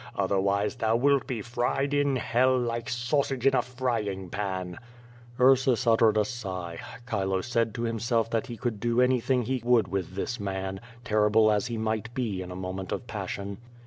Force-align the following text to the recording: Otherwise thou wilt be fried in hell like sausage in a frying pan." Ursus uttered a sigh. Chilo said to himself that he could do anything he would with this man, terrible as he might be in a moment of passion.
Otherwise 0.15 0.77
thou 0.77 0.95
wilt 0.95 1.27
be 1.27 1.43
fried 1.43 1.93
in 1.93 2.15
hell 2.15 2.57
like 2.57 2.89
sausage 2.89 3.45
in 3.45 3.53
a 3.53 3.61
frying 3.61 4.31
pan." 4.31 4.79
Ursus 5.39 5.85
uttered 5.85 6.17
a 6.17 6.25
sigh. 6.25 6.79
Chilo 7.07 7.41
said 7.41 7.75
to 7.75 7.83
himself 7.83 8.27
that 8.31 8.47
he 8.47 8.57
could 8.57 8.79
do 8.79 8.99
anything 8.99 9.43
he 9.43 9.61
would 9.63 9.89
with 9.89 10.15
this 10.15 10.39
man, 10.39 10.79
terrible 11.03 11.51
as 11.51 11.67
he 11.67 11.77
might 11.77 12.11
be 12.15 12.41
in 12.41 12.49
a 12.49 12.55
moment 12.55 12.91
of 12.91 13.05
passion. 13.05 13.59